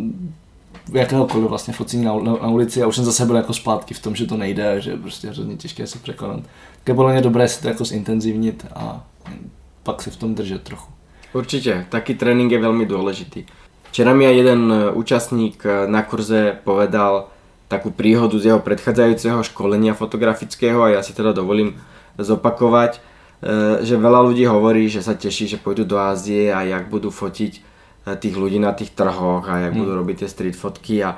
[0.94, 4.00] jakéhokoliv vlastně focení na, na, na, ulici a už jsem zase byl jako zpátky v
[4.00, 6.40] tom, že to nejde, že je prostě hrozně těžké se překonat.
[6.84, 9.04] Tak podle mě dobré si to jako zintenzívnit a
[9.84, 10.92] pak si v tom držet trochu.
[11.36, 13.44] Určite, taký tréning je veľmi dôležitý.
[13.92, 17.28] Včera mi jeden e, účastník e, na kurze povedal
[17.68, 21.76] takú príhodu z jeho predchádzajúceho školenia fotografického a ja si teda dovolím
[22.16, 23.00] zopakovať, e,
[23.84, 27.75] že veľa ľudí hovorí, že sa teší, že pôjdu do Ázie a jak budú fotiť
[28.14, 31.18] tých ľudí na tých trhoch a jak budú robiť tie street fotky a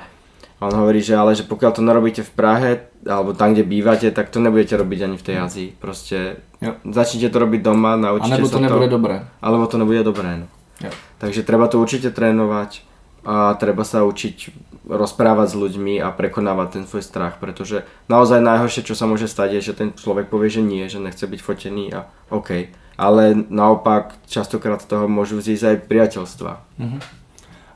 [0.58, 2.70] on hovorí, že ale že pokiaľ to nerobíte v Prahe
[3.04, 5.68] alebo tam, kde bývate, tak to nebudete robiť ani v tej Ázii.
[5.76, 6.74] Proste Jo.
[6.82, 9.22] začnite to robiť doma, naučite sa to nebude dobré.
[9.38, 10.42] alebo to nebude dobré.
[10.42, 10.46] No.
[10.80, 10.90] Jo.
[11.20, 12.82] Takže treba to určite trénovať
[13.22, 14.50] a treba sa učiť
[14.88, 19.60] rozprávať s ľuďmi a prekonávať ten svoj strach, pretože naozaj najhoršie, čo sa môže stať,
[19.60, 22.72] je, že ten človek povie, že nie, že nechce byť fotený a OK.
[22.98, 26.52] Ale naopak častokrát z toho môžu vzísť aj priateľstva.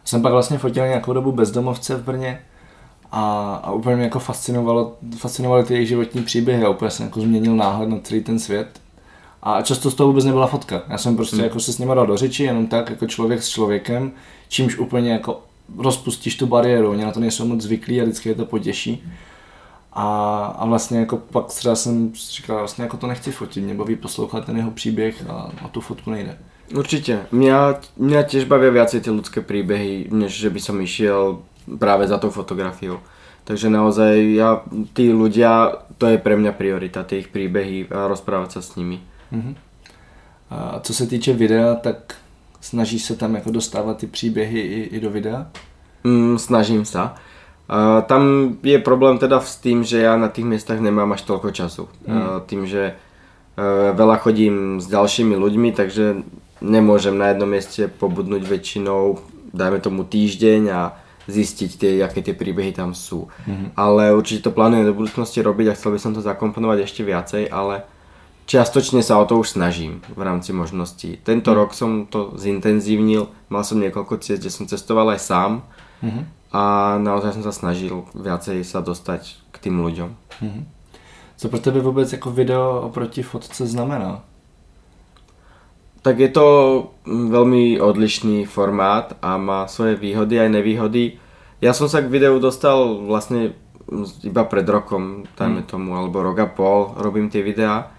[0.04, 2.40] Jsem pak vlastně fotil nějakou dobu bezdomovce v Brně
[3.12, 7.20] a, a úplně mě jako fascinovalo, fascinovaly ty jejich životní příběhy a úplně jsem jako
[7.20, 8.80] změnil náhled na celý ten svět.
[9.42, 10.82] A často z toho vůbec nebyla fotka.
[10.88, 13.48] Já jsem prostě jako se s nimi dal do řeči, jenom tak, jako člověk s
[13.48, 14.12] člověkem,
[14.48, 15.42] čímž úplně jako
[15.78, 19.04] rozpustíš tu bariéru, oni na to nejsou moc zvyklí a vždycky je to potěší.
[19.92, 20.07] A,
[20.59, 24.44] a vlastně jako pak třeba jsem říkal, vlastně jako to nechci fotit, mě baví poslouchat
[24.44, 26.38] ten jeho příběh a, a tu fotku nejde.
[26.72, 27.28] Určite.
[27.33, 31.44] Mňa, mňa tiež bavia viacej tie ľudské príbehy, než že by som išiel
[31.76, 33.05] práve za tou fotografiou.
[33.44, 34.64] Takže naozaj ja,
[34.96, 39.05] tí ľudia, to je pre mňa priorita, tie ich príbehy a rozprávať sa s nimi.
[39.28, 39.52] Mhm.
[40.50, 42.14] A co se týče videa, tak
[42.61, 45.46] snažíš se tam jako dostávat ty příběhy i, i do videa?
[46.05, 47.14] Mm, snažím sa.
[47.72, 51.56] A tam je problém teda s tým, že ja na tých miestach nemám až toľko
[51.56, 51.88] času.
[52.04, 52.12] Mm.
[52.12, 52.94] A tým, že e,
[53.96, 56.20] veľa chodím s ďalšími ľuďmi, takže
[56.61, 59.24] nemôžem na jednom mieste pobudnúť väčšinou,
[59.56, 60.80] dajme tomu týždeň a
[61.32, 63.32] zistiť, tie, aké tie príbehy tam sú.
[63.48, 63.72] Mhm.
[63.72, 67.48] Ale určite to plánujem do budúcnosti robiť a chcel by som to zakomponovať ešte viacej,
[67.48, 67.88] ale
[68.44, 71.16] čiastočne sa o to už snažím v rámci možností.
[71.24, 71.56] Tento Mhm.
[71.56, 75.52] rok som to zintenzívnil, mal som niekoľko ciest, kde som cestoval aj sám
[76.02, 76.41] Mhm.
[76.52, 80.10] A naozaj som sa snažil viacej sa dostať k tým ľuďom.
[81.36, 84.22] Co pro tebe vůbec jako video oproti fotce znamená?
[86.02, 86.46] Tak je to
[87.06, 91.18] mm, veľmi odlišný formát a má svoje výhody aj nevýhody.
[91.62, 93.54] Ja som sa k videu dostal vlastne
[93.86, 97.94] mm, iba pred rokom, dajme tomu, alebo rok a pol robím tie videá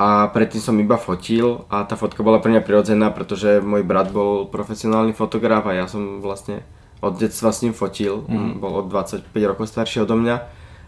[0.00, 4.12] a predtým som iba fotil a tá fotka bola pre mňa prirodzená, pretože môj brat
[4.12, 6.60] bol profesionálny fotograf a ja som vlastne
[7.00, 8.60] od detstva s ním fotil, mm.
[8.60, 10.36] bol od 25 rokov starší odo mňa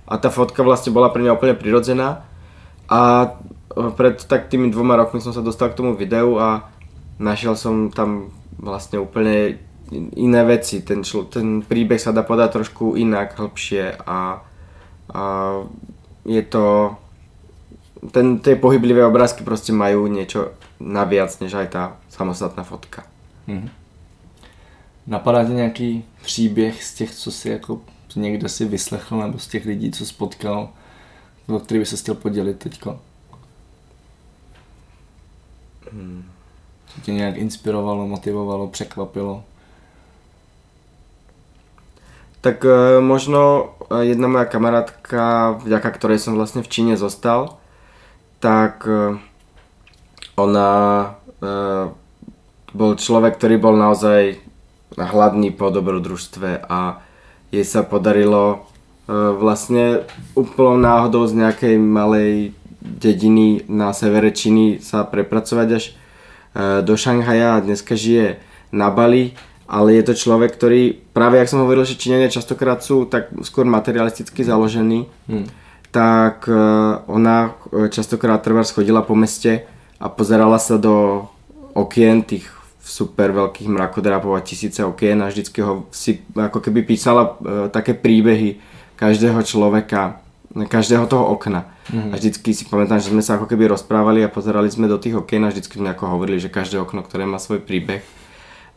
[0.09, 2.25] a tá fotka vlastne bola pre mňa úplne prirodzená
[2.89, 3.01] a
[3.73, 6.69] e, pred tak tými dvoma rokmi som sa dostal k tomu videu a
[7.17, 8.29] našiel som tam
[8.61, 9.57] vlastne úplne
[9.89, 10.85] in- iné veci.
[10.85, 14.45] Ten, člo, ten príbeh sa dá podať trošku inak, hĺbšie a
[15.13, 15.23] A
[16.25, 16.97] je to...
[18.11, 23.07] Ten, tie pohyblivé obrázky proste majú niečo naviac, než aj tá samostatná fotka.
[23.47, 23.82] Mhm.
[25.07, 27.81] Napadá tě nějaký příběh z těch, co si jako
[28.17, 30.69] někde si vyslechl, nebo z těch lidí, co spotkal,
[31.49, 33.01] o který by se chtěl podělit teďko?
[35.93, 36.25] Hmm.
[36.87, 39.45] Co tě nějak inspirovalo, motivovalo, překvapilo?
[42.41, 47.55] Tak e, možno e, jedna moja kamarátka, vďaka ktorej som vlastne v Číne zostal,
[48.43, 49.15] tak e,
[50.35, 50.71] ona
[52.75, 54.43] bol človek, ktorý bol naozaj
[54.97, 57.01] hladný po dobrodružstve a
[57.53, 58.65] jej sa podarilo
[59.13, 65.85] vlastne úplnou náhodou z nejakej malej dediny na severe Číny sa prepracovať až
[66.87, 68.41] do Šanghaja a dneska žije
[68.73, 69.37] na Bali
[69.73, 73.65] ale je to človek, ktorý, práve jak som hovoril, že Číňania častokrát sú tak skôr
[73.65, 75.49] materialisticky založení, hmm.
[75.89, 76.53] tak e,
[77.09, 79.65] ona e, častokrát trvá schodila po meste
[79.97, 81.25] a pozerala sa do
[81.73, 82.45] okien tých
[82.83, 87.95] super veľkých mrakodrapov a tisíce okien a vždycky ho si ako keby písala e, také
[87.95, 88.59] príbehy
[88.99, 90.19] každého človeka,
[90.67, 91.71] každého toho okna.
[91.89, 92.11] Mm-hmm.
[92.11, 95.15] A vždycky si pamätám, že sme sa ako keby rozprávali a pozerali sme do tých
[95.15, 98.03] okien a vždycky sme ako hovorili, že každé okno, ktoré má svoj príbeh.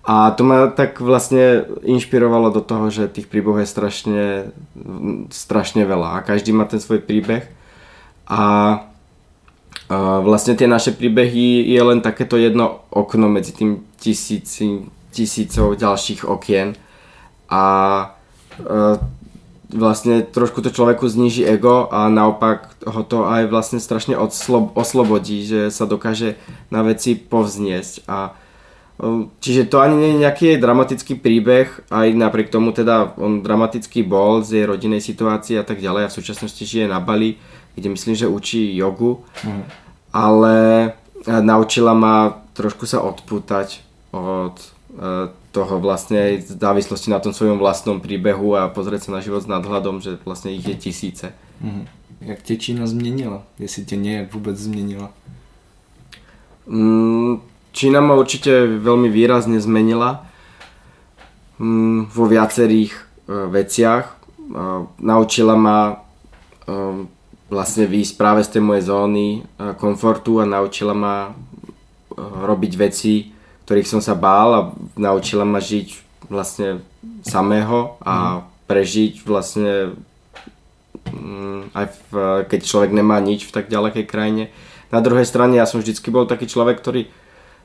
[0.06, 4.26] A to ma tak vlastne inšpirovalo do toho, že tých príbehov je strašne,
[5.34, 7.50] strašne veľa a každý má ten svoj príbeh.
[8.30, 8.42] A, a
[10.26, 16.74] vlastne tie naše príbehy je len takéto jedno okno medzi tým tisíci, tisícov ďalších okien.
[17.48, 17.64] A, a
[19.70, 25.46] vlastne trošku to človeku zniží ego a naopak ho to aj vlastne strašne odslo, oslobodí,
[25.46, 26.36] že sa dokáže
[26.74, 28.34] na veci povzniesť a
[28.96, 34.08] Ehm, čiže to ani nie je nejaký dramatický príbeh, aj napriek tomu teda on dramatický
[34.08, 37.36] bol z jej rodinej situácii a tak ďalej a v súčasnosti žije na Bali,
[37.76, 39.64] kde myslím, že učí jogu, mm.
[40.16, 40.56] Ale
[41.28, 43.84] eh, naučila ma trošku sa odpútať
[44.16, 49.44] od eh, toho vlastne závislosti na tom svojom vlastnom príbehu a pozrieť sa na život
[49.44, 51.36] s nadhľadom, že vlastne ich je tisíce.
[51.60, 51.88] Mm.
[52.22, 53.44] Jak tě Čína změnila?
[53.60, 55.10] Jestli tě nějak vůbec změnila?
[56.68, 57.40] Mm,
[57.72, 60.26] Čína ma určite veľmi výrazne zmenila
[61.60, 63.02] mm, vo viacerých e,
[63.52, 64.06] veciach.
[64.10, 64.16] E,
[65.04, 67.06] naučila ma e,
[67.50, 69.28] vlastne výjsť práve z tej mojej zóny
[69.78, 71.38] komfortu a naučila ma
[72.18, 74.62] robiť veci, ktorých som sa bál a
[74.98, 75.88] naučila ma žiť
[76.30, 76.82] vlastne
[77.22, 78.40] samého a mhm.
[78.66, 79.98] prežiť vlastne
[81.10, 82.12] mm, aj v,
[82.50, 84.50] keď človek nemá nič v tak ďalekej krajine.
[84.94, 87.10] Na druhej strane ja som vždycky bol taký človek, ktorý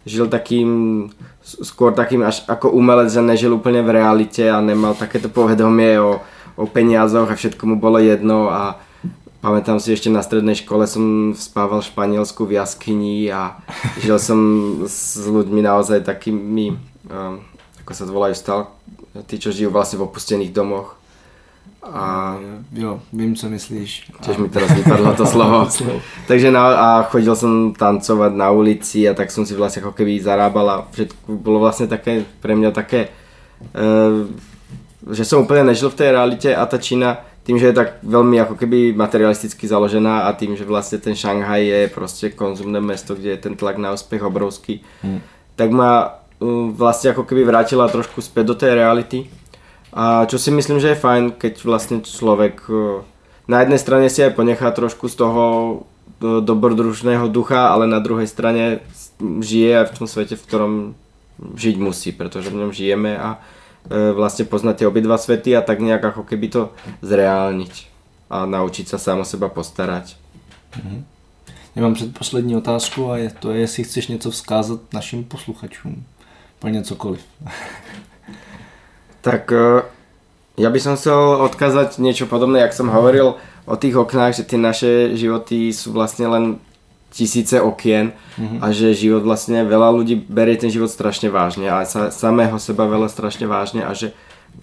[0.09, 1.13] žil takým,
[1.45, 6.25] skôr takým až ako umelec, že nežil úplne v realite a nemal takéto povedomie o,
[6.57, 8.81] o peniazoch a všetko mu bolo jedno a
[9.41, 13.61] pamätám si ešte na strednej škole som spával v Španielsku v jaskyni a
[14.05, 14.41] žil som
[14.85, 16.77] s ľuďmi naozaj takými,
[17.09, 17.41] um,
[17.85, 18.63] ako sa zvolajú stále,
[19.27, 21.01] tí, čo žijú vlastne v opustených domoch
[21.81, 22.37] a
[22.73, 24.13] jo, vím, co myslíš.
[24.21, 25.65] Tiež mi teraz vypadlo to slovo.
[26.29, 30.21] Takže na, a chodil som tancovať na ulici a tak som si vlastne ako keby
[30.21, 33.09] zarábal a všetko bolo vlastne také, pre mňa také,
[33.73, 34.29] uh,
[35.09, 38.37] že som úplne nežil v tej realite a tá Čína tým, že je tak veľmi
[38.45, 43.35] ako keby materialisticky založená a tým, že vlastne ten Šanghaj je proste konzumné mesto, kde
[43.35, 45.21] je ten tlak na úspech obrovský, hmm.
[45.57, 49.19] tak ma uh, vlastne ako keby vrátila trošku späť do tej reality
[49.91, 53.03] a čo si myslím, že je fajn, keď vlastne človek e,
[53.51, 55.45] na jednej strane si aj ponechá trošku z toho
[56.23, 58.87] e, dobrodružného ducha, ale na druhej strane
[59.19, 60.73] žije aj v tom svete, v ktorom
[61.43, 63.43] žiť musí, pretože v ňom žijeme a
[63.89, 66.63] vlastne poznať tie obidva svety a tak nejak ako keby to
[67.01, 67.89] zreálniť
[68.31, 70.17] a naučiť sa sám o seba postarať.
[70.77, 71.05] Mhm.
[71.77, 76.05] Já mám předposlední otázku a je to, jestli chceš něco vzkázat našim posluchačům.
[76.59, 77.21] Plně cokoliv.
[79.21, 79.85] Tak e,
[80.57, 83.37] ja by som chcel odkázať niečo podobné, jak som hovoril
[83.69, 86.45] o tých oknách, že tie naše životy sú vlastne len
[87.11, 88.59] tisíce okien mm-hmm.
[88.63, 92.87] a že život vlastne veľa ľudí berie ten život strašne vážne a sa, samého seba
[92.87, 94.15] veľa strašne vážne a že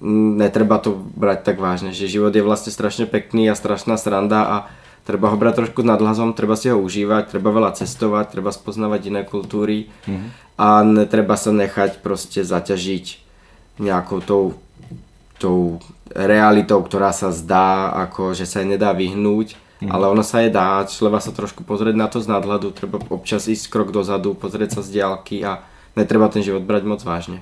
[0.01, 4.57] netreba to brať tak vážne, že život je vlastne strašne pekný a strašná sranda a
[5.03, 9.01] treba ho brať trošku s nadhľazom, treba si ho užívať, treba veľa cestovať, treba spoznávať
[9.11, 10.59] iné kultúry mm-hmm.
[10.59, 13.05] a netreba sa nechať proste zaťažiť
[13.79, 14.43] nejakou tou,
[15.37, 19.91] tou realitou, ktorá sa zdá, ako že sa nedá vyhnúť, mm.
[19.91, 23.47] ale ono sa je dá, treba sa trošku pozrieť na to z nadhľadu, treba občas
[23.47, 25.61] ísť krok dozadu, pozrieť sa z diálky a
[25.95, 27.41] netreba ten život brať moc vážne.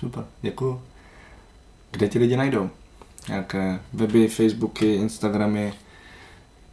[0.00, 0.80] Super, děkuju.
[1.90, 2.70] Kde ti lidi najdou?
[3.28, 5.72] Nějaké weby, Facebooky, Instagramy,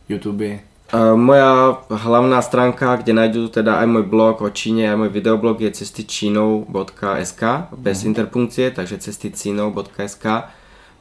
[0.10, 0.60] YouTube.
[0.94, 5.62] Uh, moja hlavná stránka, kde nájdu teda aj môj blog o Číne, aj môj videoblog
[5.62, 7.44] je cestyčínou.sk
[7.78, 10.26] bez interpunkcie, takže cestyčínou.sk.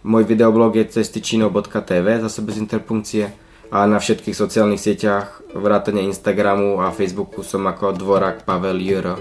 [0.05, 3.33] Môj videoblog je cestyčínou.tv zase bez interpunkcie
[3.71, 9.17] a na všetkých sociálnych sieťach vrátane Instagramu a Facebooku som ako Dvorak Pavel Juro.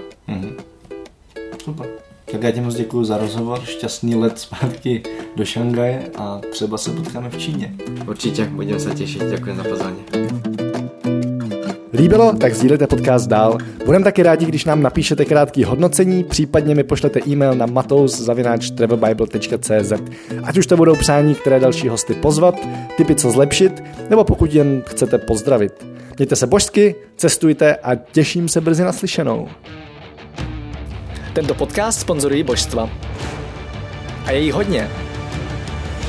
[1.64, 1.88] Super.
[2.32, 5.04] Tak já ti moc děkuji za rozhovor, šťastný let zpátky
[5.36, 7.74] do Šangaje a třeba se potkáme v Číně.
[8.08, 9.32] Určite, budem sa tešiť.
[9.32, 10.04] Ďakujem za pozvanie.
[11.98, 12.34] Líbilo?
[12.34, 13.58] Tak sdílejte podcast dál.
[13.86, 19.94] Budeme taky rádi, když nám napíšete krátký hodnocení, případně mi pošlete e-mail na matous.travelbible.cz
[20.44, 22.56] Ať už to budou přání, které další hosty pozvat,
[22.98, 25.86] typy co zlepšit, nebo pokud jen chcete pozdravit.
[26.18, 29.48] Mějte se božsky, cestujte a těším se brzy naslyšenou.
[31.34, 32.90] Tento podcast sponzorují božstva.
[34.26, 34.90] A je jí hodně.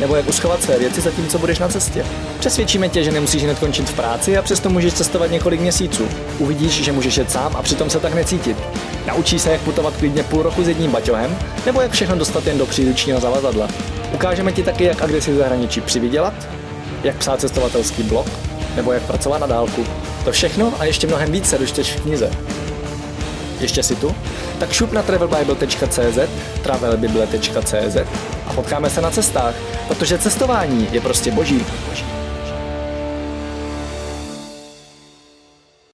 [0.00, 2.06] nebo jak uschovat své věci zatímco budeš na cestě.
[2.38, 6.08] Přesvědčíme tě, že nemusíš hned končit v práci a přesto můžeš cestovat několik měsíců.
[6.38, 8.56] Uvidíš, že můžeš jet sám a přitom se tak necítit.
[9.06, 12.58] Naučíš se, jak putovat klidně půl roku s jedním baťohem, nebo jak všechno dostat jen
[12.58, 13.68] do příručního zavazadla.
[14.14, 16.34] Ukážeme ti taky, jak a kde si v zahraničí přivydělat,
[17.02, 18.26] jak psát cestovatelský blog,
[18.76, 19.86] nebo jak pracovat na dálku.
[20.24, 22.30] To všechno a ještě mnohem víc se dočteš v knize.
[23.60, 24.14] Ještě si tu?
[24.58, 26.18] Tak šup na travelbible.cz,
[26.62, 27.96] travelbible.cz
[28.50, 29.54] a potkáme se na cestách,
[29.88, 31.66] protože cestování je prostě boží.
[31.88, 32.19] boží.